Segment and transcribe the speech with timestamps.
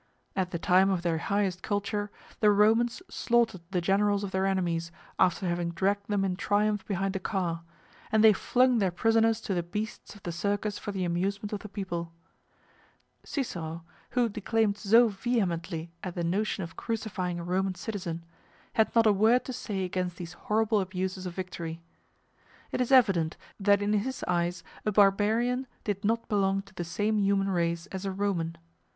[0.35, 2.09] At the time of their highest culture,
[2.39, 7.15] the Romans slaughtered the generals of their enemies, after having dragged them in triumph behind
[7.15, 7.61] a car;
[8.11, 11.59] and they flung their prisoners to the beasts of the Circus for the amusement of
[11.59, 12.11] the people.
[13.23, 13.83] Cicero,
[14.17, 18.25] who declaimed so vehemently at the notion of crucifying a Roman citizen,
[18.73, 21.79] had not a word to say against these horrible abuses of victory.
[22.71, 27.19] It is evident that in his eyes a barbarian did not belong to the same
[27.19, 28.57] human race as a Roman.